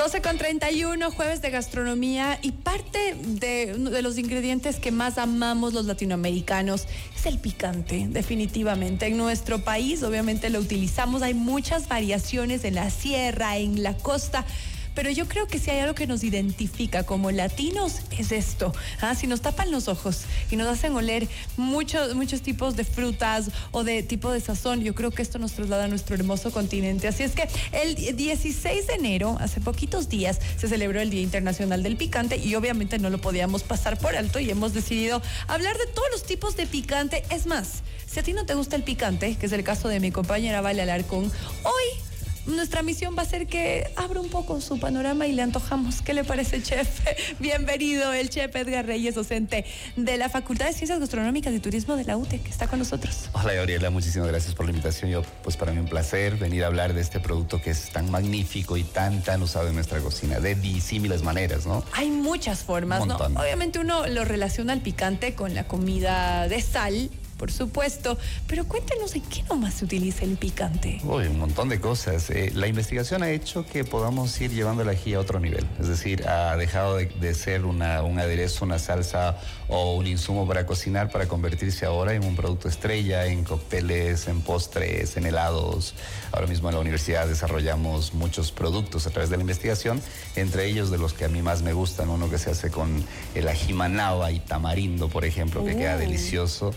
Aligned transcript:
12 0.00 0.22
con 0.22 0.38
31, 0.38 1.10
jueves 1.10 1.42
de 1.42 1.50
gastronomía 1.50 2.38
y 2.40 2.52
parte 2.52 3.14
de, 3.22 3.74
de 3.74 4.00
los 4.00 4.16
ingredientes 4.16 4.76
que 4.76 4.92
más 4.92 5.18
amamos 5.18 5.74
los 5.74 5.84
latinoamericanos 5.84 6.86
es 7.14 7.26
el 7.26 7.38
picante, 7.38 8.06
definitivamente. 8.08 9.08
En 9.08 9.18
nuestro 9.18 9.62
país 9.62 10.02
obviamente 10.02 10.48
lo 10.48 10.58
utilizamos, 10.58 11.20
hay 11.20 11.34
muchas 11.34 11.86
variaciones 11.86 12.64
en 12.64 12.76
la 12.76 12.88
sierra, 12.88 13.58
en 13.58 13.82
la 13.82 13.94
costa 13.94 14.46
pero 14.94 15.10
yo 15.10 15.26
creo 15.26 15.46
que 15.46 15.58
si 15.58 15.70
hay 15.70 15.80
algo 15.80 15.94
que 15.94 16.06
nos 16.06 16.24
identifica 16.24 17.04
como 17.04 17.30
latinos 17.30 18.00
es 18.18 18.32
esto. 18.32 18.72
¿ah? 19.00 19.14
Si 19.14 19.26
nos 19.26 19.40
tapan 19.40 19.70
los 19.70 19.88
ojos 19.88 20.22
y 20.50 20.56
nos 20.56 20.68
hacen 20.68 20.94
oler 20.94 21.28
muchos, 21.56 22.14
muchos 22.14 22.42
tipos 22.42 22.76
de 22.76 22.84
frutas 22.84 23.50
o 23.70 23.84
de 23.84 24.02
tipo 24.02 24.32
de 24.32 24.40
sazón, 24.40 24.82
yo 24.82 24.94
creo 24.94 25.10
que 25.10 25.22
esto 25.22 25.38
nos 25.38 25.52
traslada 25.52 25.84
a 25.84 25.88
nuestro 25.88 26.14
hermoso 26.14 26.50
continente. 26.50 27.08
Así 27.08 27.22
es 27.22 27.32
que 27.32 27.48
el 27.72 27.94
16 28.16 28.86
de 28.86 28.94
enero, 28.94 29.36
hace 29.40 29.60
poquitos 29.60 30.08
días, 30.08 30.38
se 30.58 30.68
celebró 30.68 31.00
el 31.00 31.10
Día 31.10 31.22
Internacional 31.22 31.82
del 31.82 31.96
Picante 31.96 32.36
y 32.36 32.54
obviamente 32.54 32.98
no 32.98 33.10
lo 33.10 33.20
podíamos 33.20 33.62
pasar 33.62 33.98
por 33.98 34.16
alto 34.16 34.40
y 34.40 34.50
hemos 34.50 34.74
decidido 34.74 35.22
hablar 35.48 35.76
de 35.78 35.86
todos 35.86 36.08
los 36.12 36.24
tipos 36.24 36.56
de 36.56 36.66
picante. 36.66 37.24
Es 37.30 37.46
más, 37.46 37.82
si 38.06 38.20
a 38.20 38.22
ti 38.22 38.32
no 38.32 38.46
te 38.46 38.54
gusta 38.54 38.76
el 38.76 38.82
picante, 38.82 39.36
que 39.36 39.46
es 39.46 39.52
el 39.52 39.64
caso 39.64 39.88
de 39.88 40.00
mi 40.00 40.10
compañera 40.10 40.60
Vale 40.60 40.82
Alarcón, 40.82 41.30
hoy 41.62 42.09
nuestra 42.46 42.82
misión 42.82 43.16
va 43.16 43.22
a 43.22 43.26
ser 43.26 43.46
que 43.46 43.90
abra 43.96 44.20
un 44.20 44.28
poco 44.28 44.60
su 44.60 44.78
panorama 44.78 45.26
y 45.26 45.32
le 45.32 45.42
antojamos. 45.42 46.02
¿Qué 46.02 46.14
le 46.14 46.24
parece, 46.24 46.62
chef? 46.62 46.88
Bienvenido, 47.38 48.12
el 48.12 48.30
chef 48.30 48.54
Edgar 48.56 48.86
Reyes, 48.86 49.14
docente 49.14 49.64
de 49.96 50.16
la 50.16 50.28
Facultad 50.28 50.66
de 50.66 50.72
Ciencias 50.72 50.98
Gastronómicas 50.98 51.52
y 51.54 51.60
Turismo 51.60 51.96
de 51.96 52.04
la 52.04 52.16
UTE, 52.16 52.40
que 52.40 52.50
está 52.50 52.66
con 52.68 52.78
nosotros. 52.78 53.30
Hola, 53.32 53.52
Gabriela, 53.54 53.90
muchísimas 53.90 54.28
gracias 54.28 54.54
por 54.54 54.66
la 54.66 54.70
invitación. 54.70 55.10
Yo, 55.10 55.22
pues 55.42 55.56
para 55.56 55.72
mí 55.72 55.78
un 55.78 55.88
placer 55.88 56.36
venir 56.36 56.64
a 56.64 56.68
hablar 56.68 56.94
de 56.94 57.00
este 57.00 57.20
producto 57.20 57.60
que 57.60 57.70
es 57.70 57.90
tan 57.90 58.10
magnífico 58.10 58.76
y 58.76 58.84
tan, 58.84 59.22
tan 59.22 59.42
usado 59.42 59.68
en 59.68 59.74
nuestra 59.74 60.00
cocina, 60.00 60.40
de 60.40 60.54
disímiles 60.54 61.22
maneras, 61.22 61.66
¿no? 61.66 61.84
Hay 61.92 62.10
muchas 62.10 62.64
formas, 62.64 63.06
¿no? 63.06 63.16
Obviamente 63.16 63.78
uno 63.78 64.06
lo 64.06 64.24
relaciona 64.24 64.72
al 64.72 64.80
picante 64.80 65.34
con 65.34 65.54
la 65.54 65.66
comida 65.66 66.48
de 66.48 66.60
sal, 66.62 67.10
por 67.40 67.50
supuesto, 67.50 68.18
pero 68.46 68.66
cuéntenos 68.66 69.16
en 69.16 69.22
qué 69.22 69.42
nomás 69.44 69.72
se 69.72 69.86
utiliza 69.86 70.26
el 70.26 70.36
picante. 70.36 71.00
Uy, 71.04 71.26
un 71.26 71.38
montón 71.38 71.70
de 71.70 71.80
cosas. 71.80 72.28
Eh, 72.28 72.52
la 72.54 72.66
investigación 72.66 73.22
ha 73.22 73.30
hecho 73.30 73.64
que 73.64 73.82
podamos 73.82 74.38
ir 74.42 74.50
llevando 74.50 74.82
el 74.82 74.90
ají 74.90 75.14
a 75.14 75.20
otro 75.20 75.40
nivel, 75.40 75.66
es 75.80 75.88
decir, 75.88 76.28
ha 76.28 76.54
dejado 76.58 76.96
de, 76.98 77.34
ser 77.34 77.64
una, 77.64 78.02
un 78.02 78.18
aderezo, 78.18 78.66
una 78.66 78.78
salsa 78.78 79.38
o 79.68 79.94
un 79.94 80.06
insumo 80.06 80.46
para 80.46 80.66
cocinar 80.66 81.10
para 81.10 81.28
convertirse 81.28 81.86
ahora 81.86 82.12
en 82.12 82.24
un 82.24 82.36
producto 82.36 82.68
estrella, 82.68 83.24
en 83.24 83.44
cócteles, 83.44 84.28
en 84.28 84.42
postres, 84.42 85.16
en 85.16 85.24
helados. 85.24 85.94
Ahora 86.32 86.46
mismo 86.46 86.68
en 86.68 86.74
la 86.74 86.80
universidad 86.82 87.26
desarrollamos 87.26 88.12
muchos 88.12 88.52
productos 88.52 89.06
a 89.06 89.10
través 89.10 89.30
de 89.30 89.38
la 89.38 89.42
investigación, 89.42 90.02
entre 90.36 90.66
ellos 90.66 90.90
de 90.90 90.98
los 90.98 91.14
que 91.14 91.24
a 91.24 91.28
mí 91.28 91.40
más 91.40 91.62
me 91.62 91.72
gustan, 91.72 92.10
uno 92.10 92.28
que 92.28 92.36
se 92.36 92.50
hace 92.50 92.70
con 92.70 93.02
el 93.34 93.48
ají 93.48 93.72
manaba 93.72 94.30
y 94.30 94.40
tamarindo, 94.40 95.08
por 95.08 95.24
ejemplo, 95.24 95.64
que 95.64 95.74
queda 95.74 95.96
delicioso. 95.96 96.74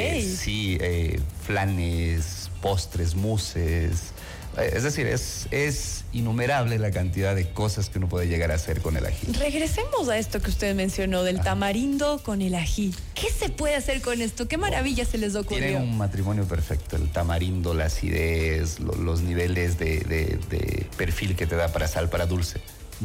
Eh, 0.00 0.22
sí, 0.22 0.78
eh, 0.80 1.20
flanes, 1.46 2.50
postres, 2.62 3.14
muses. 3.14 4.12
Eh, 4.56 4.72
es 4.74 4.82
decir, 4.82 5.06
es, 5.06 5.46
es 5.50 6.04
innumerable 6.12 6.78
la 6.78 6.90
cantidad 6.90 7.34
de 7.34 7.50
cosas 7.52 7.90
que 7.90 7.98
uno 7.98 8.08
puede 8.08 8.26
llegar 8.26 8.50
a 8.50 8.54
hacer 8.54 8.80
con 8.80 8.96
el 8.96 9.06
ají. 9.06 9.32
Regresemos 9.32 10.08
a 10.08 10.18
esto 10.18 10.40
que 10.40 10.50
usted 10.50 10.74
mencionó 10.74 11.22
del 11.22 11.40
tamarindo 11.40 12.22
con 12.22 12.42
el 12.42 12.54
ají. 12.54 12.94
¿Qué 13.14 13.30
se 13.30 13.50
puede 13.50 13.76
hacer 13.76 14.00
con 14.00 14.20
esto? 14.22 14.48
¿Qué 14.48 14.56
maravilla 14.56 15.04
se 15.04 15.18
les 15.18 15.34
ocurrió? 15.36 15.66
Tienen 15.66 15.82
un 15.82 15.98
matrimonio 15.98 16.44
perfecto. 16.44 16.96
El 16.96 17.10
tamarindo, 17.10 17.74
la 17.74 17.86
acidez, 17.86 18.80
los 18.80 19.20
niveles 19.20 19.78
de, 19.78 20.88
perfil 20.96 21.36
que 21.36 21.46
te 21.46 21.56
da 21.56 21.68
para 21.68 21.86
sal, 21.86 22.08
para 22.08 22.26
dulce. 22.26 22.60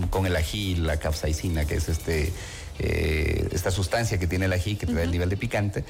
Con 0.09 0.25
el 0.25 0.35
ají, 0.35 0.75
la 0.75 0.97
capsaicina, 0.97 1.66
que 1.66 1.75
es 1.75 1.88
este, 1.88 2.33
esta 2.79 3.71
sustancia 3.71 4.17
que 4.17 4.27
tiene 4.27 4.45
el 4.45 4.53
ají, 4.53 4.75
que 4.75 4.85
te 4.85 4.94
da 4.94 5.03
el 5.03 5.11
nivel 5.11 5.29
de 5.29 5.38
picante 5.38 5.85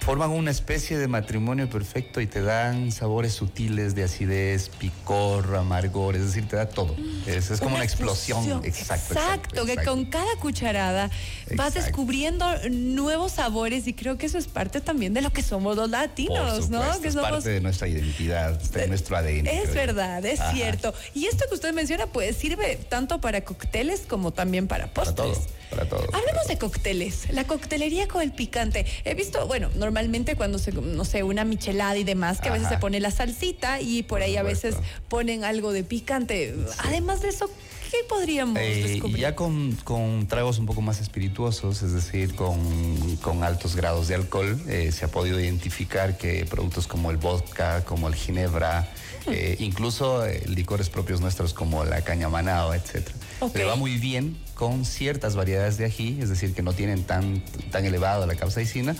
forman 0.00 0.30
una 0.30 0.50
especie 0.50 0.98
de 0.98 1.08
matrimonio 1.08 1.68
perfecto 1.68 2.20
y 2.20 2.26
te 2.26 2.40
dan 2.40 2.90
sabores 2.90 3.32
sutiles 3.32 3.94
de 3.94 4.04
acidez, 4.04 4.68
picor, 4.68 5.54
amargor, 5.56 6.16
es 6.16 6.24
decir, 6.24 6.48
te 6.48 6.56
da 6.56 6.68
todo. 6.68 6.96
Es, 7.26 7.60
como 7.60 7.76
una 7.76 7.84
explosión. 7.84 8.62
Exacto, 8.64 9.14
exacto, 9.14 9.66
que 9.66 9.76
con 9.84 10.06
cada 10.06 10.34
cucharada 10.36 11.10
vas 11.54 11.74
descubriendo 11.74 12.46
nuevos 12.70 13.32
sabores 13.32 13.86
y 13.86 13.92
creo 13.92 14.16
que 14.18 14.26
eso 14.26 14.38
es 14.38 14.48
parte 14.48 14.80
también 14.80 15.14
de 15.14 15.20
lo 15.20 15.30
que 15.30 15.42
somos 15.42 15.76
los 15.76 15.90
latinos, 15.90 16.70
¿no? 16.70 16.82
Que 17.00 17.08
es 17.08 17.16
parte 17.16 17.50
de 17.50 17.60
nuestra 17.60 17.88
identidad, 17.88 18.58
de 18.58 18.88
nuestro 18.88 19.16
ADN. 19.16 19.46
Es 19.46 19.74
verdad, 19.74 20.24
es 20.24 20.40
cierto. 20.52 20.94
Y 21.14 21.26
esto 21.26 21.44
que 21.48 21.54
usted 21.54 21.72
menciona, 21.74 22.06
pues 22.06 22.36
sirve 22.36 22.76
tanto 22.88 23.20
para 23.20 23.42
cócteles 23.42 24.04
como 24.08 24.32
también 24.32 24.66
para 24.66 24.92
postres. 24.92 25.14
Para 25.14 25.34
todo, 25.34 25.59
para 25.70 25.88
todo. 25.88 26.04
Hablemos 26.12 26.46
de 26.48 26.58
cócteles, 26.58 27.32
la 27.32 27.44
coctelería 27.44 28.08
con 28.08 28.22
el 28.22 28.32
picante. 28.32 28.86
He 29.04 29.14
visto, 29.14 29.46
bueno, 29.46 29.70
normalmente 29.76 30.36
cuando 30.36 30.58
se, 30.58 30.72
no 30.72 31.04
sé, 31.04 31.22
una 31.22 31.44
michelada 31.44 31.96
y 31.96 32.04
demás, 32.04 32.40
que 32.40 32.48
a 32.48 32.52
veces 32.52 32.68
se 32.68 32.78
pone 32.78 33.00
la 33.00 33.10
salsita 33.10 33.80
y 33.80 34.02
por 34.02 34.22
ahí 34.22 34.36
a 34.36 34.42
veces 34.42 34.76
ponen 35.08 35.44
algo 35.44 35.72
de 35.72 35.84
picante. 35.84 36.54
Además 36.78 37.22
de 37.22 37.28
eso, 37.28 37.50
¿qué 37.90 37.98
podríamos 38.08 38.58
eh, 38.58 38.82
descubrir? 38.86 39.18
Ya 39.18 39.34
con, 39.34 39.72
con, 39.84 40.26
tragos 40.26 40.58
un 40.58 40.66
poco 40.66 40.80
más 40.80 41.00
espirituosos, 41.00 41.82
es 41.82 41.92
decir, 41.92 42.34
con, 42.34 43.16
con 43.16 43.42
altos 43.42 43.76
grados 43.76 44.08
de 44.08 44.14
alcohol, 44.14 44.60
eh, 44.68 44.92
se 44.92 45.04
ha 45.04 45.08
podido 45.08 45.40
identificar 45.40 46.16
que 46.16 46.44
productos 46.46 46.86
como 46.86 47.10
el 47.10 47.16
vodka, 47.16 47.84
como 47.84 48.08
el 48.08 48.14
ginebra, 48.14 48.88
mm. 49.26 49.30
eh, 49.32 49.56
incluso 49.58 50.24
licores 50.46 50.88
propios 50.88 51.20
nuestros 51.20 51.54
como 51.54 51.84
la 51.84 52.02
caña 52.02 52.28
manao, 52.28 52.74
etcétera, 52.74 53.16
le 53.54 53.64
va 53.64 53.76
muy 53.76 53.96
bien 53.96 54.36
con 54.54 54.84
ciertas 54.84 55.36
variedades 55.36 55.78
de 55.78 55.86
ají, 55.86 56.18
es 56.20 56.28
decir, 56.28 56.54
que 56.54 56.62
no 56.62 56.72
tienen 56.72 57.04
tan, 57.04 57.42
tan 57.70 57.84
elevado 57.84 58.26
la 58.26 58.34
capsaicina 58.34 58.94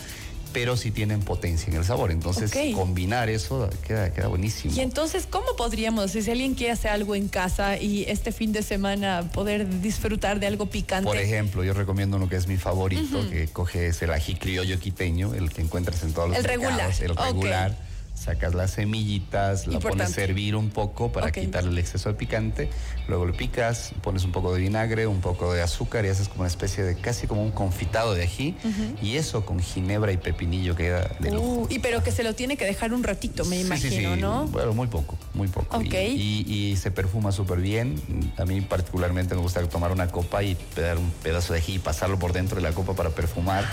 pero 0.53 0.77
sí 0.77 0.91
tienen 0.91 1.21
potencia 1.21 1.71
en 1.71 1.77
el 1.77 1.85
sabor. 1.85 2.11
Entonces, 2.11 2.53
combinar 2.75 3.29
eso 3.29 3.69
queda, 3.87 4.13
queda 4.13 4.29
buenísimo. 4.29 4.75
Y 4.75 4.81
entonces, 4.81 5.27
¿cómo 5.29 5.47
podríamos, 5.57 6.11
si 6.11 6.31
alguien 6.31 6.55
quiere 6.55 6.73
hacer 6.73 6.91
algo 6.91 7.15
en 7.15 7.29
casa 7.29 7.79
y 7.79 8.05
este 8.05 8.33
fin 8.33 8.53
de 8.53 8.63
semana 8.63 9.31
poder 9.33 9.81
disfrutar 9.81 10.41
de 10.41 10.47
algo 10.47 10.67
picante? 10.67 11.07
Por 11.07 11.17
ejemplo, 11.17 11.65
yo 11.65 11.73
recomiendo 11.73 12.17
uno 12.17 12.29
que 12.29 12.37
es 12.37 12.47
mi 12.47 12.57
favorito, 12.57 13.29
que 13.31 13.49
coges 13.49 14.01
el 14.03 14.13
ají 14.13 14.35
criollo 14.35 14.79
quiteño, 14.79 15.35
el 15.35 15.51
que 15.51 15.63
encuentras 15.63 16.03
en 16.03 16.13
todos 16.13 16.31
los 16.31 16.39
el 16.39 16.45
regular. 16.45 16.93
el 17.01 17.17
regular 17.17 17.90
sacas 18.21 18.55
las 18.55 18.73
semillitas, 18.73 19.67
la 19.67 19.81
pones 19.81 20.11
a 20.11 20.13
servir 20.13 20.55
un 20.55 20.69
poco 20.69 21.11
para 21.11 21.33
quitarle 21.33 21.71
el 21.71 21.79
exceso 21.79 22.11
de 22.11 22.15
picante, 22.17 22.69
luego 23.09 23.25
lo 23.25 23.33
picas, 23.33 23.93
pones 24.03 24.25
un 24.25 24.33
poco 24.33 24.53
de 24.55 24.61
vinagre, 24.61 25.07
un 25.07 25.21
poco 25.21 25.55
de 25.55 25.63
azúcar 25.63 26.05
y 26.05 26.09
haces 26.09 26.29
como 26.29 26.41
una 26.41 26.49
especie 26.49 26.85
de 26.85 26.97
casi 26.97 27.27
como 27.27 27.43
un 27.43 27.51
confitado 27.51 28.15
de 28.15 28.25
ají 28.25 28.57
y 29.01 29.17
eso 29.17 29.47
con 29.47 29.61
ginebra 29.61 30.13
y 30.13 30.19
pepinillo 30.19 30.77
queda 30.77 31.11
de 31.19 31.31
lujo. 31.31 31.47
Uh, 31.47 31.67
y 31.71 31.79
pero 31.79 32.03
que 32.03 32.13
se 32.13 32.23
lo 32.23 32.35
tiene 32.35 32.59
que 32.59 32.67
dejar 32.67 32.93
un 32.93 33.03
ratito, 33.03 33.45
me 33.47 33.59
imagino, 33.59 34.17
¿no? 34.17 34.47
Bueno, 34.49 34.75
muy 34.75 34.89
poco, 34.89 35.17
muy 35.33 35.49
poco. 35.49 35.81
Y, 35.83 36.77
se 36.81 36.91
perfuma 36.91 37.33
súper 37.33 37.61
bien. 37.61 38.01
A 38.39 38.45
mí 38.45 38.61
particularmente 38.61 39.35
me 39.35 39.41
gusta 39.41 39.61
tomar 39.69 39.93
una 39.93 40.09
copa 40.09 40.43
y 40.43 40.55
pegar 40.75 40.99
un 40.99 41.11
pedazo 41.23 41.53
de 41.53 41.59
ají 41.59 41.75
y 41.75 41.79
pasarlo 41.79 42.19
por 42.19 42.33
dentro 42.33 42.57
de 42.57 42.63
la 42.63 42.73
copa 42.73 42.95
para 42.95 43.11
perfumar 43.11 43.65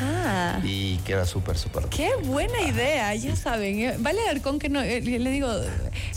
y 0.63 0.97
queda 0.97 1.25
súper, 1.25 1.57
súper. 1.57 1.85
Qué 1.85 2.11
buena 2.23 2.61
idea, 2.61 3.13
ya 3.15 3.35
saben. 3.35 3.79
¿eh? 3.79 3.95
Vale 3.99 4.19
con 4.41 4.59
que 4.59 4.69
no, 4.69 4.81
eh, 4.81 5.01
le 5.01 5.29
digo, 5.29 5.49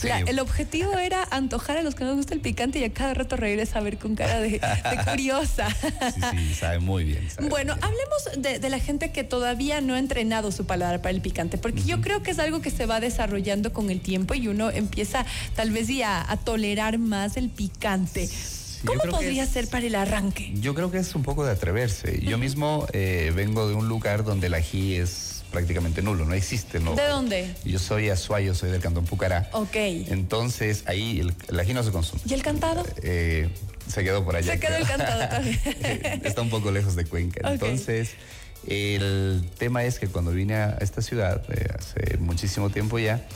el 0.03 0.39
objetivo 0.39 0.97
era 0.99 1.27
antojar 1.31 1.77
a 1.77 1.83
los 1.83 1.95
que 1.95 2.05
nos 2.05 2.17
gusta 2.17 2.35
el 2.35 2.41
picante 2.41 2.79
y 2.79 2.85
a 2.85 2.93
cada 2.93 3.15
rato 3.15 3.37
reírles 3.37 3.75
a 3.77 3.81
ver 3.81 3.99
con 3.99 4.15
cara 4.15 4.41
de, 4.41 4.61
curiosa. 5.11 5.69
Sí, 5.71 6.21
sí, 6.49 6.55
sabe 6.55 6.79
muy 6.79 7.05
bien. 7.05 7.29
bueno, 7.49 7.75
hablemos 7.81 8.61
de, 8.61 8.71
la 8.71 8.79
gente 8.79 9.11
que 9.11 9.25
todavía 9.25 9.81
no 9.81 9.95
ha 9.95 9.99
entrenado 9.99 10.53
su 10.53 10.67
paladar 10.67 11.01
para 11.01 11.11
el 11.11 11.21
picante, 11.21 11.59
porque 11.59 11.83
yo 11.83 12.01
creo 12.01 12.23
que 12.23 12.31
es 12.31 12.39
algo 12.39 12.61
que 12.61 12.71
se 12.71 12.87
va 12.87 13.01
desarrollando 13.01 13.73
con 13.73 13.91
el 13.91 14.01
tiempo 14.01 14.35
y 14.35 14.49
uno 14.49 14.71
empieza 14.71 15.27
tal 15.55 15.71
vez 15.71 15.89
ya 15.89 16.25
a 16.31 16.37
tolerar 16.37 16.99
más 16.99 17.37
el 17.37 17.51
picante. 17.51 18.29
¿Cómo 18.85 19.03
podría 19.11 19.45
ser 19.47 19.69
para 19.69 19.87
el 19.87 19.95
arranque? 19.95 20.53
Yo 20.55 20.75
creo 20.75 20.91
que 20.91 20.99
es 20.99 21.15
un 21.15 21.23
poco 21.23 21.45
de 21.45 21.53
atreverse. 21.53 22.21
Yo 22.21 22.39
mismo 22.39 22.87
eh, 22.93 23.33
vengo 23.35 23.69
de 23.69 23.75
un 23.75 23.89
lugar 23.89 24.25
donde 24.25 24.47
el 24.47 24.55
ají 24.55 24.95
es 24.95 25.40
prácticamente 25.51 26.03
nulo, 26.03 26.25
no 26.25 26.35
existe. 26.35 26.81
No. 26.81 26.95
¿De 26.95 27.07
dónde? 27.07 27.55
Yo 27.65 27.79
soy 27.79 28.09
azuayo, 28.09 28.55
soy 28.55 28.71
del 28.71 28.81
Cantón 28.81 29.05
Pucará. 29.05 29.49
Ok. 29.53 29.77
Entonces 29.77 30.85
ahí 30.87 31.21
el, 31.21 31.61
ají 31.61 31.75
no 31.75 31.83
se 31.83 31.91
consume. 31.91 32.23
¿Y 32.25 32.35
el 32.35 32.43
cantado? 32.43 32.85
Eh, 33.03 33.51
se 33.87 34.05
quedó 34.05 34.25
por 34.25 34.37
allá. 34.37 34.53
Se 34.53 34.61
quedó 34.61 34.77
el 34.77 34.87
cantado 34.87 35.29
también. 35.29 35.61
Está 36.25 36.43
un 36.43 36.51
poco 36.51 36.71
lejos 36.71 36.97
de 36.97 37.05
Cuenca. 37.05 37.51
Entonces, 37.51 38.13
el 38.67 39.45
tema 39.59 39.85
es 39.85 39.99
que 39.99 40.09
cuando 40.09 40.31
vine 40.33 40.55
a 40.55 40.79
esta 40.81 41.03
ciudad, 41.03 41.43
eh, 41.51 41.69
hace 41.79 42.19
muchísimo 42.19 42.71
tiempo 42.71 42.99
ya, 42.99 43.27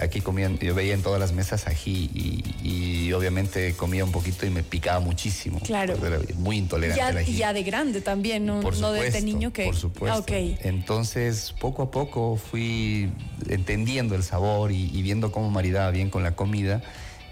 aquí 0.00 0.20
comían, 0.20 0.58
yo 0.58 0.74
veía 0.74 0.94
en 0.94 1.02
todas 1.02 1.20
las 1.20 1.32
mesas 1.32 1.66
ají 1.66 2.10
y, 2.14 3.12
obviamente 3.12 3.74
comía 3.74 4.04
un 4.04 4.10
poquito 4.10 4.44
y 4.44 4.50
me 4.50 4.64
picaba 4.64 4.98
muchísimo. 4.98 5.60
Claro. 5.60 5.94
Era 6.04 6.18
muy 6.36 6.56
intolerante 6.56 7.00
ya, 7.00 7.08
al 7.08 7.18
ají. 7.18 7.36
ya 7.36 7.52
de 7.52 7.62
grande 7.62 8.00
también, 8.00 8.44
no, 8.44 8.60
no 8.60 8.92
de 8.92 9.06
este 9.06 9.22
niño 9.22 9.52
que. 9.52 9.66
Por 9.66 9.76
supuesto. 9.76 10.24
Ah, 10.28 10.34
Entonces, 10.62 11.54
poco 11.60 11.82
a 11.82 11.90
poco 11.92 12.36
fui 12.36 13.10
entendiendo 13.48 14.16
el 14.16 14.24
sabor 14.24 14.72
y, 14.72 15.00
viendo 15.02 15.30
cómo 15.30 15.50
maridaba 15.50 15.90
bien 15.90 16.10
con 16.10 16.22
la 16.24 16.34
comida. 16.34 16.82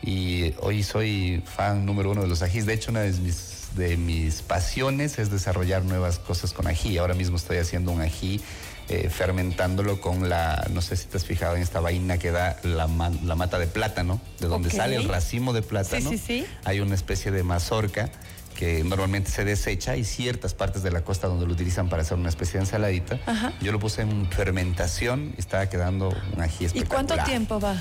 y 0.02 0.54
hoy 0.60 0.82
soy 0.82 1.42
fan 1.44 1.84
número 1.84 2.10
uno 2.12 2.22
de 2.22 2.28
los 2.28 2.42
ajís. 2.42 2.64
De 2.66 2.74
hecho, 2.74 2.90
una 2.92 3.00
de 3.00 3.12
mis, 3.12 3.68
de 3.76 3.96
mis 3.96 4.42
pasiones 4.42 5.18
es 5.18 5.30
desarrollar 5.30 5.84
nuevas 5.84 6.18
cosas 6.20 6.52
con 6.52 6.68
ají. 6.68 6.98
Ahora 6.98 7.14
mismo 7.14 7.36
estoy 7.36 7.56
haciendo 7.56 7.90
un 7.90 8.00
ají 8.00 8.40
eh, 8.88 9.08
fermentándolo 9.08 10.00
con 10.00 10.28
la, 10.28 10.66
no 10.70 10.82
sé 10.82 10.96
si 10.96 11.06
te 11.06 11.16
has 11.16 11.24
fijado 11.24 11.56
en 11.56 11.62
esta 11.62 11.80
vaina 11.80 12.18
que 12.18 12.30
da 12.30 12.58
la, 12.62 12.88
la 13.24 13.34
mata 13.36 13.58
de 13.58 13.66
plátano, 13.66 14.20
de 14.40 14.48
donde 14.48 14.70
sale 14.70 14.96
el 14.96 15.08
racimo 15.08 15.52
de 15.52 15.62
plátano. 15.62 16.10
Sí, 16.10 16.18
sí, 16.18 16.24
sí. 16.40 16.46
Hay 16.64 16.80
una 16.80 16.94
especie 16.94 17.30
de 17.30 17.42
mazorca 17.42 18.10
que 18.52 18.84
normalmente 18.84 19.30
se 19.30 19.44
desecha 19.44 19.96
y 19.96 20.04
ciertas 20.04 20.54
partes 20.54 20.82
de 20.82 20.90
la 20.90 21.02
costa 21.02 21.26
donde 21.26 21.46
lo 21.46 21.52
utilizan 21.52 21.88
para 21.88 22.02
hacer 22.02 22.18
una 22.18 22.28
especie 22.28 22.54
de 22.54 22.60
ensaladita. 22.60 23.18
Yo 23.60 23.72
lo 23.72 23.78
puse 23.78 24.02
en 24.02 24.30
fermentación 24.30 25.34
y 25.36 25.40
estaba 25.40 25.68
quedando 25.68 26.08
un 26.34 26.42
ají 26.42 26.66
espectacular. 26.66 26.76
¿Y 26.76 26.84
cuánto 26.84 27.24
tiempo 27.24 27.60
va? 27.60 27.76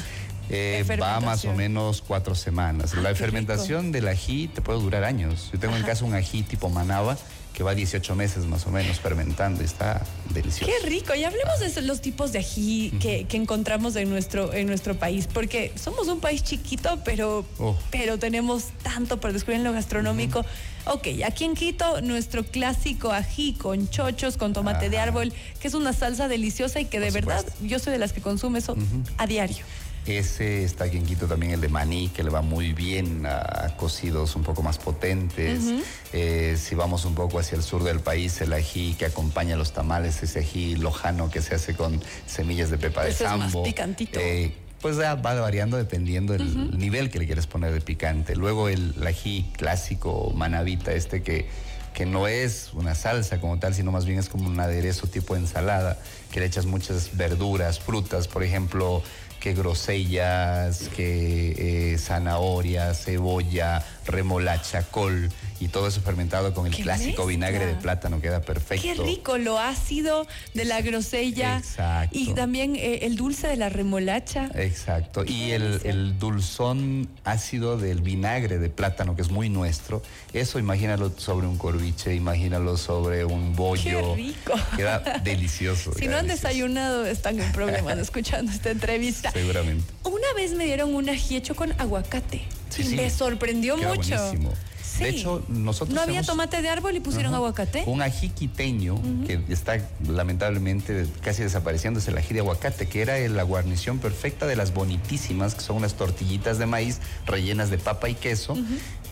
Eh, 0.49 0.83
va 1.01 1.19
más 1.19 1.45
o 1.45 1.53
menos 1.53 2.01
cuatro 2.05 2.35
semanas. 2.35 2.93
la 2.95 3.13
fermentación 3.15 3.91
del 3.91 4.07
ají 4.07 4.47
te 4.47 4.61
puede 4.61 4.79
durar 4.79 5.03
años. 5.03 5.49
Yo 5.53 5.59
tengo 5.59 5.75
en 5.75 5.83
casa 5.83 6.03
un 6.03 6.13
ají 6.13 6.43
tipo 6.43 6.69
manaba 6.69 7.17
que 7.53 7.63
va 7.63 7.75
18 7.75 8.15
meses 8.15 8.45
más 8.45 8.65
o 8.65 8.71
menos 8.71 8.99
fermentando 8.99 9.61
y 9.61 9.65
está 9.65 10.03
delicioso. 10.33 10.71
Qué 10.71 10.87
rico. 10.87 11.13
Y 11.15 11.23
hablemos 11.23 11.59
de 11.59 11.81
los 11.81 12.01
tipos 12.01 12.31
de 12.31 12.39
ají 12.39 12.91
que, 12.99 13.27
encontramos 13.31 13.95
en 13.95 14.09
nuestro, 14.09 14.53
en 14.53 14.67
nuestro 14.67 14.95
país, 14.95 15.27
porque 15.31 15.71
somos 15.75 16.07
un 16.07 16.19
país 16.19 16.43
chiquito, 16.43 16.99
pero, 17.03 17.45
oh. 17.59 17.77
pero 17.89 18.17
tenemos 18.17 18.65
tanto 18.83 19.19
por 19.19 19.33
descubrir 19.33 19.57
en 19.57 19.63
lo 19.63 19.73
gastronómico. 19.73 20.45
Ok, 20.85 21.07
aquí 21.25 21.43
en 21.43 21.53
Quito, 21.53 22.01
nuestro 22.01 22.43
clásico 22.43 23.11
ají 23.11 23.53
con 23.53 23.89
chochos, 23.89 24.37
con 24.37 24.53
tomate 24.53 24.89
de 24.89 24.97
árbol, 24.97 25.31
que 25.59 25.67
es 25.67 25.73
una 25.75 25.93
salsa 25.93 26.27
deliciosa 26.27 26.79
y 26.79 26.85
que 26.85 26.99
de 26.99 27.11
verdad 27.11 27.45
yo 27.61 27.77
soy 27.77 27.93
de 27.93 27.99
las 27.99 28.13
que 28.13 28.21
consume 28.21 28.59
eso 28.59 28.75
a 29.17 29.27
diario. 29.27 29.63
Ese 30.05 30.63
está 30.63 30.85
aquí 30.85 30.97
en 30.97 31.05
Quito 31.05 31.27
también, 31.27 31.53
el 31.53 31.61
de 31.61 31.69
maní, 31.69 32.09
que 32.09 32.23
le 32.23 32.31
va 32.31 32.41
muy 32.41 32.73
bien 32.73 33.25
a, 33.27 33.75
cocidos 33.77 34.35
un 34.35 34.43
poco 34.43 34.63
más 34.63 34.79
potentes. 34.79 35.63
Eh, 36.11 36.57
si 36.59 36.73
vamos 36.73 37.05
un 37.05 37.13
poco 37.13 37.37
hacia 37.37 37.55
el 37.55 37.63
sur 37.63 37.83
del 37.83 37.99
país, 37.99 38.41
el 38.41 38.53
ají 38.53 38.95
que 38.95 39.05
acompaña 39.05 39.55
los 39.55 39.73
tamales, 39.73 40.23
ese 40.23 40.39
ají 40.39 40.75
lojano 40.75 41.29
que 41.29 41.41
se 41.41 41.53
hace 41.53 41.75
con 41.75 42.01
semillas 42.25 42.71
de 42.71 42.79
pepa 42.79 43.03
de 43.03 43.13
sambo. 43.13 43.45
Es 43.45 43.53
más 43.53 43.63
picantito. 43.63 44.19
Eh, 44.19 44.53
pues 44.81 44.99
va 44.99 45.15
variando 45.15 45.77
dependiendo 45.77 46.33
del 46.33 46.75
nivel 46.77 47.11
que 47.11 47.19
le 47.19 47.27
quieres 47.27 47.45
poner 47.45 47.71
de 47.71 47.81
picante. 47.81 48.35
Luego 48.35 48.67
el, 48.67 48.95
ají 49.05 49.45
clásico, 49.55 50.33
manavita, 50.35 50.91
este 50.93 51.21
que, 51.21 51.47
que 51.93 52.07
no 52.07 52.27
es 52.27 52.71
una 52.73 52.95
salsa 52.95 53.39
como 53.39 53.59
tal, 53.59 53.75
sino 53.75 53.91
más 53.91 54.05
bien 54.05 54.17
es 54.17 54.27
como 54.27 54.47
un 54.47 54.59
aderezo 54.59 55.05
tipo 55.05 55.35
ensalada, 55.35 55.99
que 56.31 56.39
le 56.39 56.47
echas 56.47 56.65
muchas 56.65 57.15
verduras, 57.15 57.79
frutas, 57.79 58.27
por 58.27 58.41
ejemplo, 58.41 59.03
que 59.41 59.53
grosellas, 59.53 60.87
que 60.95 61.93
eh, 61.93 61.97
zanahoria, 61.97 62.93
cebolla, 62.93 63.83
remolacha, 64.05 64.83
col 64.83 65.29
y 65.59 65.67
todo 65.67 65.87
eso 65.87 66.01
fermentado 66.01 66.53
con 66.55 66.65
el 66.65 66.75
clásico 66.75 67.27
vinagre 67.27 67.67
de 67.67 67.75
plátano, 67.75 68.19
queda 68.19 68.41
perfecto. 68.41 68.83
Qué 68.83 68.95
rico, 68.95 69.37
lo 69.37 69.59
ácido 69.59 70.25
de 70.55 70.65
la 70.65 70.81
grosella. 70.81 71.57
Exacto. 71.57 72.17
Y 72.17 72.33
también 72.33 72.75
eh, 72.75 72.99
el 73.03 73.15
dulce 73.15 73.47
de 73.47 73.57
la 73.57 73.69
remolacha. 73.69 74.49
Exacto. 74.55 75.23
y 75.23 75.51
el, 75.51 76.17
dulzón 76.17 77.09
ácido 77.23 77.77
del 77.77 78.01
vinagre 78.01 78.57
de 78.57 78.69
plátano, 78.69 79.15
que 79.15 79.21
es 79.21 79.29
muy 79.29 79.49
nuestro. 79.49 80.01
Eso 80.33 80.57
imagínalo 80.57 81.11
sobre 81.17 81.45
un 81.45 81.57
corviche, 81.57 82.15
imagínalo 82.15 82.77
sobre 82.77 83.25
un 83.25 83.55
bollo. 83.55 84.15
Qué 84.15 84.15
rico. 84.15 84.53
Queda 84.75 84.99
delicioso. 85.23 85.93
si 85.97 86.07
no 86.07 86.17
han 86.17 86.27
desayunado, 86.27 87.05
están 87.05 87.39
en 87.39 87.51
problemas 87.51 87.97
escuchando 87.99 88.51
esta 88.51 88.71
entrevista. 88.71 89.30
Seguramente. 89.33 89.85
Una 90.03 90.33
vez 90.35 90.53
me 90.53 90.65
dieron 90.65 90.93
un 90.93 91.09
ají 91.09 91.35
hecho 91.35 91.55
con 91.55 91.73
aguacate. 91.79 92.43
Sí, 92.69 92.95
Me 92.95 93.09
sorprendió 93.09 93.77
mucho. 93.77 94.15
Buenísimo. 94.15 94.53
De 94.99 95.09
hecho, 95.09 95.43
nosotros. 95.47 95.95
¿No 95.95 96.01
había 96.01 96.21
tomate 96.21 96.61
de 96.61 96.69
árbol 96.69 96.95
y 96.95 96.99
pusieron 96.99 97.33
aguacate? 97.33 97.83
Un 97.87 98.01
ají 98.01 98.29
quiteño 98.29 99.01
que 99.25 99.41
está 99.49 99.77
lamentablemente 100.07 101.07
casi 101.21 101.43
desapareciendo 101.43 101.99
es 101.99 102.07
el 102.07 102.17
ají 102.17 102.33
de 102.33 102.41
aguacate, 102.41 102.87
que 102.87 103.01
era 103.01 103.17
la 103.17 103.43
guarnición 103.43 103.99
perfecta 103.99 104.45
de 104.47 104.55
las 104.55 104.73
bonitísimas, 104.73 105.55
que 105.55 105.61
son 105.61 105.77
unas 105.77 105.95
tortillitas 105.95 106.57
de 106.59 106.65
maíz 106.65 106.99
rellenas 107.25 107.69
de 107.69 107.77
papa 107.77 108.09
y 108.09 108.15
queso. 108.15 108.55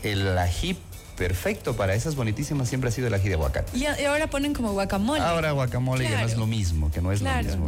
El 0.03 0.37
ají 0.37 0.77
perfecto 1.19 1.75
para 1.75 1.93
esas 1.93 2.15
bonitísimas 2.15 2.69
siempre 2.69 2.87
ha 2.87 2.91
sido 2.93 3.07
el 3.07 3.13
ají 3.13 3.27
de 3.27 3.35
aguacate. 3.35 3.77
Y, 3.77 3.85
ahora 3.85 4.27
ponen 4.27 4.53
como 4.53 4.71
guacamole. 4.71 5.21
Ahora 5.21 5.51
guacamole 5.51 6.05
ya 6.05 6.21
no 6.21 6.25
es 6.25 6.37
lo 6.37 6.47
mismo, 6.47 6.89
que 6.89 7.01
no 7.01 7.11
es 7.11 7.21
lo 7.21 7.29
mismo. 7.29 7.67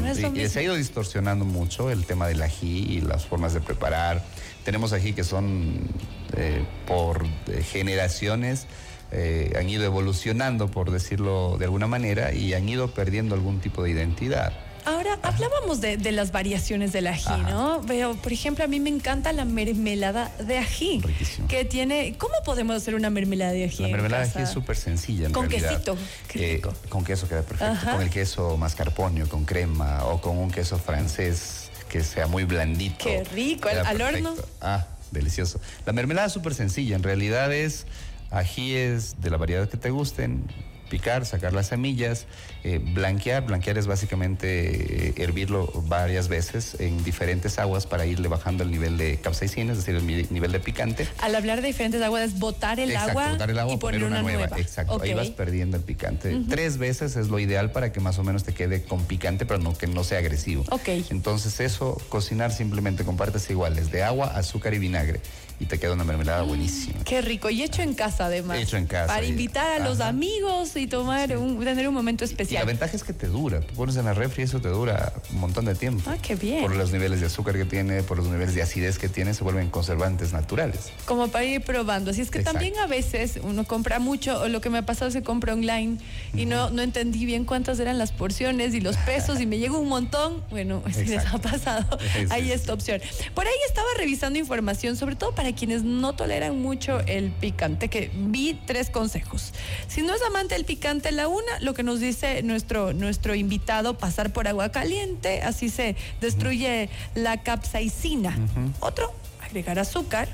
Se 0.50 0.60
ha 0.60 0.64
ido 0.64 0.76
distorsionando 0.76 1.44
mucho 1.44 1.92
el 1.92 2.06
tema 2.06 2.28
del 2.28 2.42
ají 2.42 2.86
y 2.90 3.02
las 3.02 3.26
formas 3.26 3.54
de 3.54 3.60
preparar. 3.60 4.24
Tenemos 4.64 4.94
ají 4.94 5.12
que 5.12 5.26
son 5.26 5.90
eh, 6.38 6.64
por 6.88 7.26
generaciones. 7.72 8.68
Eh, 9.12 9.54
han 9.60 9.70
ido 9.70 9.84
evolucionando, 9.84 10.72
por 10.72 10.90
decirlo 10.90 11.58
de 11.58 11.66
alguna 11.66 11.88
manera, 11.88 12.34
y 12.34 12.54
han 12.54 12.70
ido 12.70 12.94
perdiendo 12.94 13.36
algún 13.36 13.60
tipo 13.60 13.84
de 13.84 13.90
identidad. 13.90 14.54
Ahora, 14.86 15.20
hablábamos 15.22 15.82
de, 15.82 15.98
las 16.12 16.32
variaciones 16.32 16.92
del 16.92 17.08
ají, 17.08 17.42
¿no? 17.50 17.82
Veo, 17.82 18.16
por 18.16 18.34
ejemplo, 18.34 18.64
a 18.64 18.68
mí 18.68 18.80
me 18.80 18.90
encanta 18.90 19.32
la 19.34 19.46
mermelada 19.46 20.32
de 20.40 20.58
ají. 20.58 21.02
Riquísimo. 21.02 21.48
Que 21.48 21.66
tiene. 21.66 22.16
¿Cómo 22.18 22.34
podemos 22.46 22.76
hacer 22.76 22.96
una 22.96 23.10
mermelada 23.10 23.52
de 23.52 23.66
ají? 23.66 23.84
La 23.84 23.90
mermelada 23.90 24.26
de 24.26 24.30
ají 24.30 24.44
es 24.44 24.50
súper 24.50 24.76
sencilla, 24.76 25.28
en 25.28 25.34
Con 25.34 25.50
realidad. 25.50 25.70
quesito. 25.70 25.98
Qué 26.28 26.54
rico. 26.56 26.74
con 26.90 27.04
queso 27.04 27.28
queda 27.28 27.44
perfecto. 27.44 27.92
Con 27.92 28.02
el 28.02 28.10
queso 28.10 28.58
mascarpone, 28.58 29.26
con 29.26 29.46
crema 29.46 30.06
o 30.06 30.20
con 30.22 30.38
un 30.38 30.52
queso 30.52 30.78
francés 30.78 31.72
que 31.90 32.04
sea 32.04 32.28
muy 32.28 32.46
blandito. 32.46 33.04
Qué 33.04 33.24
rico, 33.26 33.68
al, 33.68 34.02
horno. 34.02 34.34
Ah, 34.62 34.88
delicioso. 35.12 35.60
La 35.86 35.94
mermelada 35.94 36.28
es 36.28 36.34
súper 36.34 36.54
sencilla, 36.54 36.96
en 36.96 37.04
realidad 37.04 37.52
es 37.54 37.86
ajíes 38.32 39.22
de 39.22 39.30
la 39.30 39.38
variedad 39.38 39.68
que 39.70 39.78
te 39.78 39.90
gusten, 39.90 40.46
picar, 40.92 41.26
sacar 41.26 41.54
las 41.54 41.68
semillas, 41.68 42.26
eh, 42.64 42.80
blanquear. 42.80 43.46
Blanquear 43.46 43.78
es 43.78 43.88
básicamente 43.88 45.08
eh, 45.08 45.14
hervirlo 45.18 45.72
varias 45.88 46.28
veces 46.28 46.76
en 46.80 47.02
diferentes 47.04 47.58
aguas 47.58 47.88
para 47.88 48.06
irle 48.06 48.28
bajando 48.28 48.64
el 48.64 48.70
nivel 48.70 48.98
de 48.98 49.18
capsaicina, 49.18 49.72
es 49.72 49.78
decir, 49.80 49.96
el 49.96 50.06
nivel 50.06 50.52
de 50.52 50.60
picante. 50.60 51.08
Al 51.20 51.34
hablar 51.34 51.62
de 51.62 51.68
diferentes 51.68 52.02
aguas 52.02 52.24
es 52.24 52.40
botar 52.40 52.80
el 52.80 52.96
agua 52.96 53.32
botar 53.32 53.50
el 53.50 53.58
agua 53.58 53.74
y 53.74 53.78
poner 53.78 54.04
una, 54.04 54.22
nueva. 54.22 54.50
Exacto, 54.58 55.02
ahí 55.02 55.14
vas 55.14 55.30
perdiendo 55.30 55.78
el 55.78 55.84
picante. 55.84 56.38
Tres 56.50 56.78
veces 56.78 57.16
es 57.16 57.30
lo 57.30 57.40
ideal 57.40 57.72
para 57.72 57.94
que 57.94 58.02
más 58.02 58.20
o 58.20 58.24
menos 58.24 58.44
te 58.44 58.54
quede 58.54 58.84
con 58.84 59.06
picante, 59.06 59.46
pero 59.46 59.60
no 59.60 59.78
que 59.78 59.88
no 59.88 60.04
sea 60.04 60.20
agresivo. 60.20 60.66
Ok. 60.70 60.90
Entonces 61.10 61.62
eso, 61.62 62.00
cocinar 62.10 62.52
simplemente 62.52 63.06
con 63.06 63.16
partes 63.16 63.50
iguales 63.50 63.92
de 63.92 64.04
agua, 64.04 64.28
azúcar 64.28 64.74
y 64.74 64.80
vinagre 64.80 65.22
y 65.62 65.68
te 65.68 65.78
queda 65.78 65.94
una 65.94 66.04
mermelada 66.04 66.42
buenísima. 66.42 67.04
Qué 67.04 67.22
rico. 67.22 67.52
Y 67.52 67.62
hecho 67.62 67.84
en 67.84 67.94
casa 67.94 68.26
además. 68.26 68.58
Hecho 68.58 68.78
en 68.78 68.88
casa. 68.88 69.14
Para 69.14 69.26
invitar 69.28 69.80
a 69.80 69.86
los 69.88 70.00
amigos 70.00 70.76
y 70.76 70.88
tomar 70.88 71.38
un, 71.38 71.64
tener 71.64 71.88
un 71.88 71.94
momento 71.94 72.26
especial. 72.26 72.64
Y 72.64 72.66
la 72.66 72.66
ventaja 72.66 72.96
es 72.96 73.04
que 73.04 73.14
te 73.14 73.28
dura. 73.28 73.62
Tú 73.62 73.76
pones 73.76 73.96
en 73.96 74.06
la 74.06 74.16
refri 74.16 74.42
y 74.42 74.46
eso 74.46 74.60
te 74.60 74.70
dura 74.70 75.14
un 75.32 75.40
montón 75.40 75.66
de 75.66 75.76
tiempo. 75.76 76.10
Ah, 76.10 76.18
qué 76.20 76.34
bien. 76.34 76.64
Por 76.64 76.76
los 76.76 76.92
niveles 76.92 77.20
de 77.20 77.28
azúcar 77.28 77.56
que 77.56 77.66
tiene, 77.66 78.02
por 78.02 78.18
los 78.18 78.26
niveles 78.26 78.56
de 78.56 78.64
acidez 78.64 78.98
que 78.98 79.08
tiene, 79.08 79.36
se 79.36 79.44
vuelven 79.44 79.70
conservantes 79.70 80.34
naturales. 80.34 80.92
Como 81.06 81.28
para 81.28 81.46
ir 81.46 81.62
probando. 81.62 82.10
Así 82.10 82.22
es 82.22 82.32
que 82.32 82.40
también 82.40 82.74
a 82.80 82.88
veces 82.88 83.40
uno 83.44 83.64
compra 83.64 84.00
mucho, 84.00 84.42
o 84.42 84.48
lo 84.48 84.62
que 84.62 84.72
me 84.72 84.80
ha 84.80 84.86
pasado 84.88 85.10
es 85.10 85.14
que 85.14 85.22
compra 85.22 85.54
online 85.54 85.98
y 86.34 86.48
no, 86.48 86.72
no 86.72 86.82
entendí 86.82 87.26
bien 87.26 87.46
cuántas 87.46 87.80
eran 87.80 88.00
las 88.00 88.12
porciones 88.12 88.74
y 88.74 88.82
los 88.82 88.98
pesos 89.06 89.40
y 89.40 89.46
me 89.46 89.60
llegó 89.60 89.78
un 89.78 89.90
montón. 89.90 90.44
Bueno, 90.50 90.82
si 90.92 91.06
les 91.06 91.24
ha 91.28 91.38
pasado, 91.38 92.00
hay 92.32 92.52
esta 92.52 92.74
opción. 92.74 93.00
Por 93.36 93.46
ahí 93.46 93.54
estaba 93.68 93.88
revisando 94.00 94.40
información, 94.40 94.96
sobre 94.96 95.16
todo 95.16 95.36
para 95.36 95.51
quienes 95.54 95.84
no 95.84 96.14
toleran 96.14 96.62
mucho 96.62 97.00
el 97.02 97.32
picante, 97.32 97.90
que 97.90 98.12
vi 98.14 98.60
tres 98.66 98.90
consejos. 98.90 99.54
Si 99.88 100.02
no 100.02 100.14
es 100.14 100.22
amante 100.22 100.56
del 100.56 100.66
picante, 100.66 101.12
la 101.12 101.28
una, 101.28 101.60
lo 101.60 101.74
que 101.74 101.84
nos 101.84 102.00
dice 102.00 102.44
nuestro, 102.44 102.94
nuestro 102.94 103.36
invitado, 103.36 103.98
pasar 103.98 104.34
por 104.34 104.48
agua 104.48 104.70
caliente, 104.70 105.42
así 105.42 105.70
se 105.70 105.96
destruye 106.20 106.90
la 107.16 107.44
capsaicina. 107.44 108.38
Otro, 108.80 109.14
agregar 109.42 109.80
azúcar, 109.80 110.30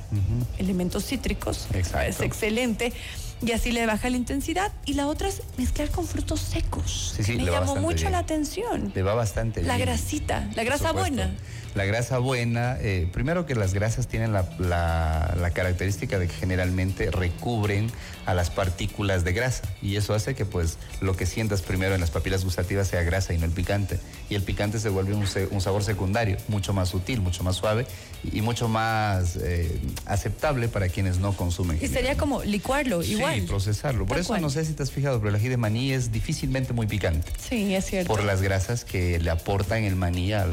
elementos 0.57 1.05
cítricos, 1.05 1.67
es 1.73 2.21
excelente 2.21 2.93
y 3.41 3.51
así 3.51 3.71
le 3.71 3.85
baja 3.85 4.09
la 4.09 4.17
intensidad. 4.17 4.71
Y 4.85 4.93
la 4.93 5.07
otra 5.07 5.27
es 5.27 5.41
mezclar 5.57 5.89
con 5.89 6.05
frutos 6.05 6.39
secos. 6.39 7.13
Sí, 7.15 7.23
sí, 7.23 7.37
Me 7.37 7.45
llamó 7.45 7.75
mucho 7.75 8.09
la 8.09 8.19
atención. 8.19 8.91
Le 8.95 9.03
va 9.03 9.13
bastante 9.13 9.61
la 9.61 9.75
bien. 9.75 9.87
La 9.87 9.93
grasita, 9.93 10.49
la 10.55 10.63
grasa 10.63 10.91
buena. 10.91 11.31
La 11.75 11.85
grasa 11.85 12.17
buena, 12.17 12.77
eh, 12.79 13.07
primero 13.11 13.45
que 13.45 13.55
las 13.55 13.73
grasas 13.73 14.07
tienen 14.07 14.33
la, 14.33 14.47
la, 14.59 15.51
característica 15.51 16.19
de 16.19 16.27
que 16.27 16.33
generalmente 16.33 17.11
recubren 17.11 17.91
a 18.25 18.33
las 18.33 18.49
partículas 18.49 19.23
de 19.23 19.33
grasa 19.33 19.63
y 19.81 19.95
eso 19.95 20.13
hace 20.13 20.35
que 20.35 20.45
pues 20.45 20.77
lo 21.01 21.15
que 21.15 21.25
sientas 21.25 21.61
primero 21.61 21.95
en 21.95 22.01
las 22.01 22.11
papilas 22.11 22.43
gustativas 22.43 22.87
sea 22.87 23.03
grasa 23.03 23.33
y 23.33 23.37
no 23.37 23.45
el 23.45 23.51
picante. 23.51 23.99
Y 24.29 24.35
el 24.35 24.43
picante 24.43 24.79
se 24.79 24.89
vuelve 24.89 25.13
un, 25.13 25.25
un 25.51 25.61
sabor 25.61 25.83
secundario, 25.83 26.37
mucho 26.47 26.73
más 26.73 26.89
sutil, 26.89 27.21
mucho 27.21 27.43
más 27.43 27.55
suave 27.55 27.85
y 28.31 28.41
mucho 28.41 28.67
más 28.67 29.37
eh, 29.37 29.79
aceptable 30.05 30.67
para 30.67 30.89
quienes 30.89 31.19
no 31.19 31.33
consumen. 31.33 31.79
Y 31.81 31.87
sería 31.87 32.17
como 32.17 32.43
licuarlo, 32.43 33.03
igual. 33.03 33.35
Sí, 33.35 33.41
procesarlo. 33.41 34.05
Por 34.05 34.17
eso 34.17 34.37
no 34.37 34.49
sé 34.49 34.65
si 34.65 34.73
te 34.73 34.83
has 34.83 34.91
fijado, 34.91 35.19
pero 35.19 35.29
el 35.29 35.35
ají 35.35 35.49
de 35.49 35.57
maní 35.57 35.91
es 35.91 36.11
difícilmente 36.11 36.73
muy 36.73 36.87
picante. 36.87 37.31
Sí, 37.37 37.73
es 37.73 37.85
cierto. 37.85 38.13
Por 38.13 38.23
las 38.23 38.41
grasas 38.41 38.83
que 38.83 39.19
le 39.19 39.29
aportan 39.29 39.83
el 39.83 39.95
maní 39.95 40.33
a, 40.33 40.47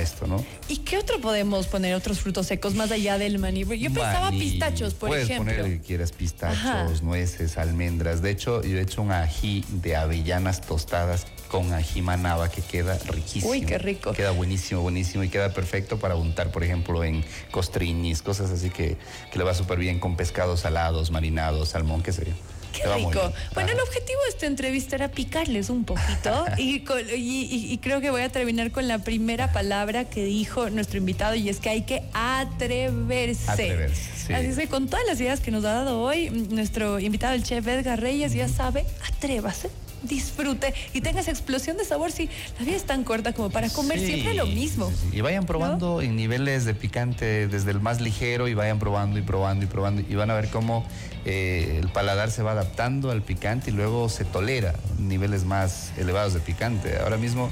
esto, 0.00 0.26
¿no? 0.26 0.44
¿Y 0.68 0.78
qué 0.78 0.98
otro 0.98 1.20
podemos 1.20 1.68
poner 1.68 1.94
otros 1.94 2.18
frutos 2.18 2.48
secos 2.48 2.74
más 2.74 2.90
allá 2.90 3.18
del 3.18 3.38
maní? 3.38 3.64
Yo 3.64 3.92
pensaba 3.92 4.30
pistachos, 4.30 4.94
por 4.94 5.10
Puedes 5.10 5.26
ejemplo. 5.26 5.44
Puedes 5.44 5.60
poner 5.62 5.76
lo 5.76 5.80
que 5.80 5.86
quieras, 5.86 6.10
pistachos, 6.10 7.02
nueces, 7.02 7.56
almendras. 7.56 8.20
De 8.20 8.30
hecho, 8.30 8.62
yo 8.62 8.78
he 8.78 8.80
hecho 8.80 9.02
un 9.02 9.12
ají 9.12 9.64
de 9.68 9.94
avellanas 9.94 10.60
tostadas 10.60 11.26
con 11.48 11.72
ají 11.72 12.02
manaba 12.02 12.50
que 12.50 12.62
queda 12.62 12.98
riquísimo. 13.06 13.52
Uy, 13.52 13.60
qué 13.62 13.78
rico. 13.78 14.12
Queda 14.12 14.32
buenísimo, 14.32 14.80
buenísimo 14.80 15.22
y 15.22 15.28
queda 15.28 15.54
perfecto 15.54 16.00
para 16.00 16.16
untar, 16.16 16.50
por 16.50 16.64
ejemplo, 16.64 17.04
en 17.04 17.24
costrinis, 17.52 18.20
cosas 18.22 18.50
así 18.50 18.70
que, 18.70 18.96
le 19.34 19.44
va 19.44 19.54
súper 19.54 19.78
bien 19.78 20.00
con 20.00 20.16
pescados 20.16 20.60
salados, 20.60 21.10
marinados, 21.10 21.70
salmón, 21.70 22.02
qué 22.02 22.12
sé 22.12 22.24
yo. 22.26 22.32
Qué 22.76 22.94
rico. 22.94 23.32
Bueno, 23.54 23.72
el 23.72 23.80
objetivo 23.80 24.18
de 24.24 24.28
esta 24.30 24.46
entrevista 24.46 24.96
era 24.96 25.08
picarles 25.08 25.70
un 25.70 25.84
poquito 25.84 26.44
y, 26.58 26.82
y, 27.14 27.78
creo 27.78 28.00
que 28.00 28.10
voy 28.10 28.22
a 28.22 28.28
terminar 28.28 28.70
con 28.70 28.88
la 28.88 28.98
primera 28.98 29.52
palabra 29.52 30.04
que 30.04 30.24
dijo 30.24 30.70
nuestro 30.70 30.98
invitado 30.98 31.34
y 31.34 31.48
es 31.48 31.60
que 31.60 31.70
hay 31.70 31.82
que 31.82 32.02
atreverse. 32.12 33.50
Atreverse, 33.50 34.34
Así 34.34 34.46
es 34.46 34.56
que 34.58 34.68
con 34.68 34.88
todas 34.88 35.06
las 35.06 35.20
ideas 35.20 35.40
que 35.40 35.50
nos 35.50 35.64
ha 35.64 35.72
dado 35.72 36.00
hoy, 36.02 36.30
nuestro 36.30 36.98
invitado, 36.98 37.34
el 37.34 37.42
chef 37.42 37.66
Edgar 37.66 38.00
Reyes, 38.00 38.34
ya 38.34 38.48
sabe, 38.48 38.84
atrévase 39.08 39.70
disfrute 40.06 40.74
y 40.92 41.00
tenga 41.00 41.20
esa 41.20 41.30
explosión 41.30 41.76
de 41.76 41.84
sabor. 41.84 42.12
Si 42.12 42.28
la 42.58 42.64
vida 42.64 42.76
es 42.76 42.84
tan 42.84 43.04
corta 43.04 43.32
como 43.32 43.50
para 43.50 43.68
comer 43.70 43.98
siempre 43.98 44.34
lo 44.34 44.46
mismo. 44.46 44.90
y 45.12 45.20
vayan 45.20 45.46
probando 45.46 46.02
en 46.02 46.16
niveles 46.16 46.64
de 46.64 46.74
picante 46.74 47.48
desde 47.48 47.70
el 47.70 47.80
más 47.80 48.00
ligero 48.00 48.48
y 48.48 48.54
vayan 48.54 48.78
probando 48.78 49.18
y 49.18 49.22
probando 49.22 49.64
y 49.64 49.68
probando 49.68 50.02
y 50.08 50.14
van 50.14 50.30
a 50.30 50.34
ver 50.34 50.48
cómo 50.48 50.86
eh, 51.24 51.78
el 51.82 51.88
paladar 51.88 52.30
se 52.30 52.42
va 52.42 52.52
adaptando 52.52 53.10
al 53.10 53.22
picante 53.22 53.70
y 53.70 53.74
luego 53.74 54.08
se 54.08 54.24
tolera 54.24 54.74
niveles 54.98 55.44
más 55.44 55.92
elevados 55.96 56.34
de 56.34 56.40
picante. 56.40 56.98
Ahora 56.98 57.16
mismo 57.16 57.50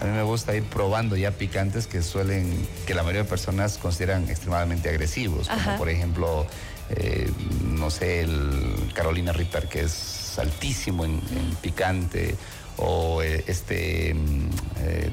a 0.00 0.04
mí 0.04 0.10
me 0.10 0.22
gusta 0.22 0.54
ir 0.54 0.64
probando 0.64 1.16
ya 1.16 1.30
picantes 1.30 1.86
que 1.86 2.02
suelen, 2.02 2.68
que 2.86 2.94
la 2.94 3.02
mayoría 3.02 3.22
de 3.22 3.28
personas 3.28 3.78
consideran 3.78 4.28
extremadamente 4.28 4.88
agresivos, 4.90 5.48
como 5.48 5.78
por 5.78 5.88
ejemplo, 5.88 6.46
eh, 6.90 7.30
no 7.62 7.90
sé, 7.90 8.20
el 8.20 8.90
Carolina 8.94 9.32
Reaper, 9.32 9.68
que 9.68 9.82
es 9.82 10.25
altísimo 10.38 11.04
en, 11.04 11.20
picante, 11.62 12.34
o 12.78 13.22
eh, 13.22 13.44
este 13.46 14.12
mm, 14.14 14.50
eh, 14.80 15.10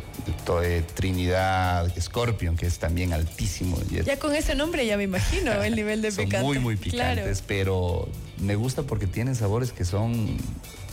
eh, 0.64 0.84
Trinidad 0.94 1.92
Scorpion, 2.00 2.58
que 2.58 2.66
es 2.66 2.80
también 2.80 3.14
altísimo. 3.14 3.78
Ya 3.90 4.20
con 4.20 4.36
ese 4.36 4.56
nombre 4.56 4.86
ya 4.86 4.98
me 4.98 5.04
imagino 5.04 5.52
el 5.64 5.76
nivel 5.76 6.02
de 6.02 6.12
son 6.12 6.26
picante. 6.26 6.46
Muy, 6.46 6.60
muy 6.60 6.76
picantes, 6.76 7.44
pero 7.46 8.08
me 8.40 8.56
gusta 8.56 8.84
porque 8.84 9.08
tienen 9.08 9.36
sabores 9.36 9.72
que 9.72 9.86
son 9.86 10.38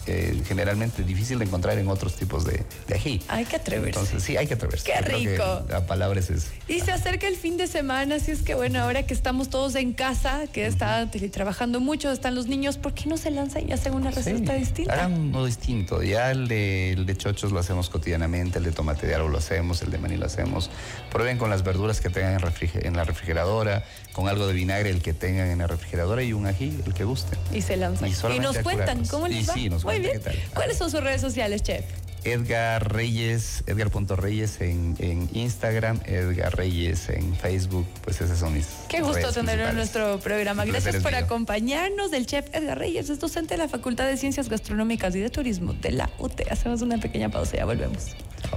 eh, 0.07 0.41
generalmente 0.47 1.03
difícil 1.03 1.39
de 1.39 1.45
encontrar 1.45 1.79
en 1.79 1.89
otros 1.89 2.17
tipos 2.17 2.45
de, 2.45 2.65
ají. 2.95 3.21
Hay 3.29 3.45
que 3.45 3.57
atreverse. 3.57 4.01
Entonces, 4.01 4.23
sí, 4.23 4.37
hay 4.37 4.47
que 4.47 4.55
atreverse. 4.55 4.91
Qué 4.91 5.01
rico. 5.01 5.63
la 5.69 5.87
palabra 5.87 6.21
es 6.21 6.31
eso. 6.31 6.49
Y 6.69 6.81
se 6.81 6.93
acerca 6.93 7.27
el 7.29 7.37
fin 7.37 7.57
de 7.57 7.67
semana, 7.67 8.17
así 8.17 8.31
es 8.31 8.43
que 8.43 8.55
bueno, 8.55 8.81
ahora 8.81 9.05
que 9.05 9.15
estamos 9.15 9.51
todos 9.51 9.75
en 9.75 9.93
casa, 9.93 10.47
que 10.53 10.67
está 10.67 11.11
trabajando 11.11 11.81
mucho, 11.81 12.11
están 12.11 12.35
los 12.35 12.47
niños, 12.47 12.79
¿por 12.79 12.95
qué 12.95 13.09
no 13.09 13.17
se 13.17 13.31
lanzan 13.31 13.69
y 13.69 13.73
hacen 13.73 13.95
una 13.95 14.11
receta 14.11 14.55
distinta? 14.55 14.95
Hagan 14.95 15.13
uno 15.13 15.45
distinto. 15.45 16.03
Ya 16.03 16.31
el 16.31 16.49
de, 16.49 16.93
el 16.93 17.07
de 17.07 17.17
chochos 17.17 17.53
lo 17.53 17.59
hacemos 17.59 17.91
cotidianamente, 17.91 18.59
el 18.59 18.65
de 18.65 18.73
tomate 18.73 19.07
de 19.07 19.15
árbol 19.15 19.33
lo 19.33 19.39
hacemos, 19.39 19.83
el 19.83 19.91
de 19.91 19.99
maní 19.99 20.17
lo 20.17 20.27
hacemos. 20.27 20.71
Prueben 21.11 21.39
con 21.39 21.51
las 21.51 21.63
verduras 21.63 22.01
que 22.01 22.11
tengan 22.11 22.41
en, 22.75 22.97
la 22.97 23.05
refrigeradora, 23.05 23.85
con 24.13 24.29
algo 24.29 24.47
de 24.47 24.53
vinagre 24.53 24.91
el 24.91 25.03
que 25.03 25.13
tengan 25.13 25.49
en 25.49 25.59
la 25.59 25.67
refrigeradora 25.67 26.23
y 26.23 26.33
un 26.33 26.47
ají, 26.47 26.79
el 26.87 26.95
que 26.95 27.05
guste. 27.05 27.37
Y 27.53 27.63
se 27.63 27.77
lanzan. 27.77 28.09
Y, 28.09 28.39
nos 28.39 28.59
cuentan 28.59 29.07
cómo 29.07 29.29
les 29.29 29.49
va. 29.49 29.55
Sí, 29.55 29.69
nos 29.69 29.85
Muy 29.85 30.01
bien. 30.01 30.21
¿Cuáles 30.55 30.77
son 30.77 30.91
sus 30.91 31.03
redes 31.03 31.21
sociales, 31.21 31.63
chef? 31.63 31.85
Edgar 32.25 32.93
Reyes, 32.93 33.65
Edgar.reyes 33.67 34.61
en, 34.61 34.97
en 34.99 35.31
Instagram, 35.33 36.01
Edgar 36.05 36.55
Reyes 36.57 37.09
en 37.09 37.35
Facebook, 37.35 37.87
pues 38.03 38.21
esas 38.21 38.39
son 38.39 38.53
mis. 38.53 38.67
Qué 38.89 39.01
gusto 39.01 39.33
tenerlo 39.33 39.69
en 39.69 39.77
nuestro 39.77 40.19
programa. 40.21 40.65
Gracias 40.65 41.03
por 41.03 41.15
acompañarnos. 41.15 42.13
El 42.13 42.27
chef 42.27 42.47
Edgar 42.55 42.79
Reyes 42.79 43.09
es 43.11 43.21
docente 43.21 43.55
de 43.55 43.59
la 43.59 43.69
Facultad 43.69 44.07
de 44.07 44.17
Ciencias 44.17 44.49
Gastronómicas 44.49 45.15
y 45.17 45.21
de 45.21 45.31
Turismo 45.31 45.73
de 45.73 45.93
la 45.93 46.11
UT. 46.19 46.43
Hacemos 46.51 46.83
una 46.83 46.99
pequeña 46.99 47.31
pausa 47.31 47.57
y 47.57 47.59
ya 47.59 47.65
volvemos. 47.65 48.09